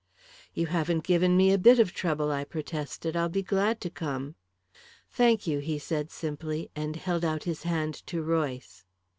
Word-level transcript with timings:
"You 0.55 0.65
haven't 0.65 1.03
given 1.03 1.37
me 1.37 1.53
a 1.53 1.59
bit 1.59 1.77
of 1.77 1.93
trouble," 1.93 2.31
I 2.31 2.43
protested. 2.43 3.15
"I'll 3.15 3.29
be 3.29 3.43
glad 3.43 3.79
to 3.81 3.89
come." 3.91 4.33
"Thank 5.11 5.45
you," 5.45 5.59
he 5.59 5.77
said 5.77 6.09
simply, 6.09 6.71
and 6.75 6.95
held 6.95 7.23
out 7.23 7.43
his 7.43 7.61
hand 7.61 7.93
to 8.07 8.23
Royce. 8.23 8.83